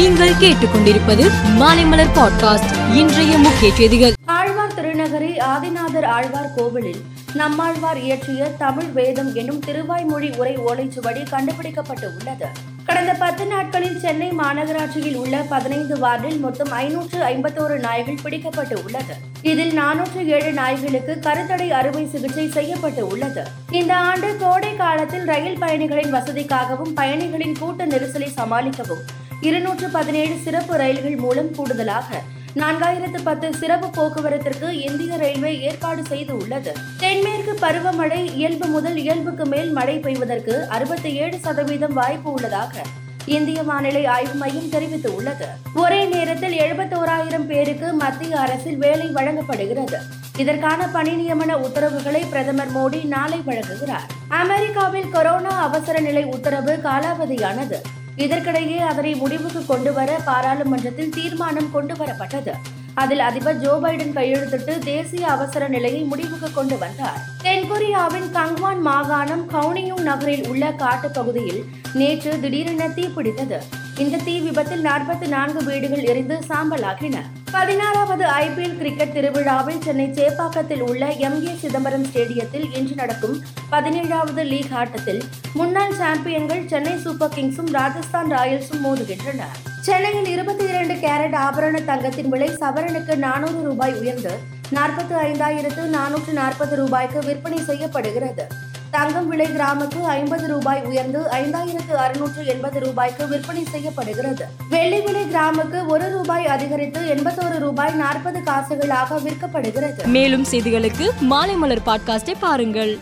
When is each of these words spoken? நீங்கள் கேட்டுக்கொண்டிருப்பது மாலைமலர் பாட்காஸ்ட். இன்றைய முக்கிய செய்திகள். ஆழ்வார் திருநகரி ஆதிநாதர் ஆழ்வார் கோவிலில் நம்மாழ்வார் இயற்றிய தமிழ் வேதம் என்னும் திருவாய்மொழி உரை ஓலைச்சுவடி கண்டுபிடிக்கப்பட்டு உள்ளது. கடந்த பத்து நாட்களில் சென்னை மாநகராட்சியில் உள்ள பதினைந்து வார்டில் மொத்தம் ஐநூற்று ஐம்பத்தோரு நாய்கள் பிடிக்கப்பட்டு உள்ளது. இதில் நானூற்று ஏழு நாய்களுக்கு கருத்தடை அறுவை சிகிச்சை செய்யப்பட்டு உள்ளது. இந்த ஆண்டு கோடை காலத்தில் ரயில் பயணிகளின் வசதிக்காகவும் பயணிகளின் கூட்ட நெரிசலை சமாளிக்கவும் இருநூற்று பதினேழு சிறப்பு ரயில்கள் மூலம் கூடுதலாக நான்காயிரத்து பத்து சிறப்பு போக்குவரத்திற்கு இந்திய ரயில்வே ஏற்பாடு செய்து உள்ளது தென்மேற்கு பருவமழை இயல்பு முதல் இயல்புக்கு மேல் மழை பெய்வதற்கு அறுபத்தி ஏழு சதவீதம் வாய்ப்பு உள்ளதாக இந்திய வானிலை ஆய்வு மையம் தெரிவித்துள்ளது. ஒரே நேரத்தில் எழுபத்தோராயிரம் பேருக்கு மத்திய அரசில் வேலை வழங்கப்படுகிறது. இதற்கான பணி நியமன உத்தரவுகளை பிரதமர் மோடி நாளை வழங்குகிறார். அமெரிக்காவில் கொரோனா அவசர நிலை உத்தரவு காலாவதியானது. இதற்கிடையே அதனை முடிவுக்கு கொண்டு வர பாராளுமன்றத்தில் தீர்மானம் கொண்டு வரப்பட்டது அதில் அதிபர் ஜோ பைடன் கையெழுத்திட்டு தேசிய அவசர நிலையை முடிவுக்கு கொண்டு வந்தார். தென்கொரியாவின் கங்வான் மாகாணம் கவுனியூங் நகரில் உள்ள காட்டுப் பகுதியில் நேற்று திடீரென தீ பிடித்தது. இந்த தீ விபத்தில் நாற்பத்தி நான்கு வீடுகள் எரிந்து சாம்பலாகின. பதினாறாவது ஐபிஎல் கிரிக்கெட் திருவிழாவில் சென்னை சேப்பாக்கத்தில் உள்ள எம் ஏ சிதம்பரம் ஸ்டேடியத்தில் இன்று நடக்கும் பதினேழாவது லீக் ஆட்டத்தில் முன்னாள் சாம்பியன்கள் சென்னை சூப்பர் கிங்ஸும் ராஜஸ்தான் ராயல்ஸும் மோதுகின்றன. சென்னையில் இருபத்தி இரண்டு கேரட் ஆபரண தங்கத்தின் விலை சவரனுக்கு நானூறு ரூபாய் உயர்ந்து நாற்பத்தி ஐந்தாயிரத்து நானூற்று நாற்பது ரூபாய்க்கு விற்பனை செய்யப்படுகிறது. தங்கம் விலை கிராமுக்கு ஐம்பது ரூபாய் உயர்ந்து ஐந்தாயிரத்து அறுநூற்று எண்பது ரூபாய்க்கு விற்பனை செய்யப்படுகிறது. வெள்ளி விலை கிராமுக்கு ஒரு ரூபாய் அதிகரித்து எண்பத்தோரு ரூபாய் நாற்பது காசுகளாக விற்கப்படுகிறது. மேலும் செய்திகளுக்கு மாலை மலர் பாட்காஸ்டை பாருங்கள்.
நீங்கள் 0.00 0.32
கேட்டுக்கொண்டிருப்பது 0.32 1.30
மாலைமலர் 1.58 2.12
பாட்காஸ்ட். 2.14 2.94
இன்றைய 2.94 3.38
முக்கிய 3.38 3.74
செய்திகள். 3.74 4.12
ஆழ்வார் 4.24 4.74
திருநகரி 4.74 5.40
ஆதிநாதர் 5.40 6.04
ஆழ்வார் 6.04 6.54
கோவிலில் 6.56 7.04
நம்மாழ்வார் 7.34 7.98
இயற்றிய 7.98 8.44
தமிழ் 8.44 8.84
வேதம் 8.84 9.34
என்னும் 9.34 9.60
திருவாய்மொழி 9.66 10.36
உரை 10.36 10.58
ஓலைச்சுவடி 10.58 11.30
கண்டுபிடிக்கப்பட்டு 11.30 12.12
உள்ளது. 12.18 12.46
கடந்த 12.84 13.12
பத்து 13.12 13.46
நாட்களில் 13.46 13.98
சென்னை 13.98 14.30
மாநகராட்சியில் 14.30 15.14
உள்ள 15.14 15.44
பதினைந்து 15.48 15.98
வார்டில் 15.98 16.38
மொத்தம் 16.38 16.70
ஐநூற்று 16.70 17.18
ஐம்பத்தோரு 17.18 17.78
நாய்கள் 17.78 18.18
பிடிக்கப்பட்டு 18.22 18.84
உள்ளது. 18.84 19.14
இதில் 19.42 19.78
நானூற்று 19.78 20.26
ஏழு 20.26 20.52
நாய்களுக்கு 20.52 21.18
கருத்தடை 21.20 21.70
அறுவை 21.70 22.06
சிகிச்சை 22.06 22.50
செய்யப்பட்டு 22.50 23.06
உள்ளது. 23.06 23.42
இந்த 23.70 23.96
ஆண்டு 23.96 24.36
கோடை 24.40 24.76
காலத்தில் 24.76 25.24
ரயில் 25.24 25.58
பயணிகளின் 25.58 26.14
வசதிக்காகவும் 26.14 26.94
பயணிகளின் 26.94 27.58
கூட்ட 27.58 27.86
நெரிசலை 27.86 28.28
சமாளிக்கவும் 28.36 29.18
இருநூற்று 29.40 29.88
பதினேழு 29.88 30.34
சிறப்பு 30.44 30.76
ரயில்கள் 30.76 31.16
மூலம் 31.16 31.54
கூடுதலாக 31.54 32.20
நான்காயிரத்து 32.56 33.20
பத்து 33.24 33.54
சிறப்பு 33.54 33.88
போக்குவரத்திற்கு 33.88 34.80
இந்திய 34.80 35.16
ரயில்வே 35.16 35.60
ஏற்பாடு 35.60 36.04
செய்து 36.04 36.36
உள்ளது 36.36 36.72
தென்மேற்கு 36.98 37.52
பருவமழை 37.60 38.34
இயல்பு 38.34 38.66
முதல் 38.66 38.96
இயல்புக்கு 38.96 39.46
மேல் 39.46 39.70
மழை 39.70 39.98
பெய்வதற்கு 39.98 40.66
அறுபத்தி 40.68 41.12
ஏழு 41.14 41.38
சதவீதம் 41.38 41.92
வாய்ப்பு 41.92 42.32
உள்ளதாக 42.32 42.82
இந்திய 43.24 43.62
வானிலை 43.62 44.06
ஆய்வு 44.06 44.34
மையம் 44.34 44.70
தெரிவித்துள்ளது. 44.70 45.46
ஒரே 45.74 46.04
நேரத்தில் 46.04 46.58
எழுபத்தோராயிரம் 46.58 47.46
பேருக்கு 47.46 47.92
மத்திய 47.92 48.40
அரசில் 48.40 48.76
வேலை 48.76 49.06
வழங்கப்படுகிறது. 49.06 50.00
இதற்கான 50.36 50.88
பணி 50.88 51.14
நியமன 51.20 51.54
உத்தரவுகளை 51.54 52.24
பிரதமர் 52.30 52.74
மோடி 52.76 53.04
நாளை 53.04 53.40
வழங்குகிறார். 53.46 54.06
அமெரிக்காவில் 54.28 55.10
கொரோனா 55.10 55.50
அவசர 55.60 55.98
நிலை 56.00 56.24
உத்தரவு 56.24 56.78
காலாவதியானது. 56.84 57.80
இதற்கிடையே 58.20 58.76
அதனை 58.76 59.14
முடிவுக்கு 59.14 59.66
கொண்டு 59.66 59.92
வர 59.92 60.20
பாராளுமன்றத்தில் 60.24 61.10
தீர்மானம் 61.10 61.70
கொண்டு 61.70 61.94
வரப்பட்டது 61.94 62.52
அதில் 62.94 63.18
அதிபர் 63.18 63.58
ஜோ 63.58 63.78
பைடன் 63.82 64.14
கையெழுத்திட்டு 64.14 64.78
தேசிய 64.78 65.28
அவசர 65.28 65.68
நிலையை 65.68 66.02
முடிவுக்கு 66.02 66.52
கொண்டு 66.52 66.78
வந்தார். 66.78 67.20
தென்கொரியாவின் 67.42 68.30
கங்வான் 68.32 68.80
மாகாணம் 68.80 69.50
கவுனியூங் 69.50 70.00
நகரில் 70.00 70.48
உள்ள 70.48 70.72
காட்டுப் 70.72 71.14
பகுதியில் 71.14 71.64
நேற்று 71.94 72.40
திடீரென 72.40 72.88
தீ 72.88 73.08
பிடித்தது. 73.08 73.62
இந்த 73.98 74.16
தீ 74.24 74.40
விபத்தில் 74.40 74.84
நாற்பத்தி 74.84 75.28
நான்கு 75.28 75.64
வீடுகள் 75.64 76.02
எரிந்து 76.02 76.38
சாம்பலாகின. 76.48 77.16
பதினாறாவது 77.54 78.24
ஐபிஎல் 78.42 78.76
கிரிக்கெட் 78.80 79.12
திருவிழாவில் 79.12 79.80
சென்னை 79.84 80.06
சேப்பாக்கத்தில் 80.18 80.82
உள்ள 80.88 81.04
எம் 81.26 81.38
ஏ 81.46 81.52
சிதம்பரம் 81.62 82.04
ஸ்டேடியத்தில் 82.08 82.66
இன்று 82.78 82.94
நடக்கும் 82.94 83.36
பதினேழாவது 83.72 84.42
லீக் 84.52 84.74
ஆட்டத்தில் 84.80 85.22
முன்னாள் 85.54 85.96
சாம்பியன்கள் 86.02 86.62
சென்னை 86.72 86.94
சூப்பர் 87.04 87.34
கிங்ஸும் 87.36 87.72
ராஜஸ்தான் 87.78 88.30
ராயல்ஸும் 88.36 88.84
மோதுகின்றன. 88.86 89.42
சென்னையில் 89.88 90.30
இருபத்தி 90.34 90.64
இரண்டு 90.64 90.94
கேரட் 91.04 91.36
ஆபரண 91.46 91.84
தங்கத்தின் 91.90 92.28
விலை 92.28 92.50
சவரனுக்கு 92.62 93.16
நானூறு 93.26 93.62
ரூபாய் 93.68 93.98
உயர்ந்து 94.00 94.34
நாற்பத்தி 94.78 95.14
ஐந்தாயிரத்து 95.28 95.84
நானூற்று 95.98 96.32
நாற்பது 96.32 96.76
ரூபாய்க்கு 96.76 97.20
விற்பனை 97.28 97.60
செய்யப்படுகிறது. 97.70 98.46
தங்கம் 98.90 99.28
விலை 99.28 99.46
கிராமுக்கு 99.46 100.00
ஐம்பது 100.02 100.46
ரூபாய் 100.46 100.82
உயர்ந்து 100.82 101.20
ஐந்தாயிரத்து 101.30 101.92
அறுநூற்று 101.92 102.46
எண்பது 102.46 102.80
ரூபாய்க்கு 102.80 103.28
விற்பனை 103.28 103.64
செய்யப்படுகிறது. 103.64 104.46
வெள்ளி 104.68 105.00
விலை 105.00 105.22
கிராமுக்கு 105.22 105.86
ஒரு 105.86 106.10
ரூபாய் 106.10 106.46
அதிகரித்து 106.46 107.00
எண்பத்தோரு 107.00 107.58
ரூபாய் 107.58 107.92
நாற்பது 107.92 108.38
காசுகளாக 108.38 109.20
விற்கப்படுகிறது. 109.20 110.06
மேலும் 110.06 110.44
செய்திகளுக்கு 110.50 111.10
மாலை 111.20 111.54
மலர் 111.54 111.82
பாட்காஸ்டை 111.86 112.34
பாருங்கள். 112.40 112.98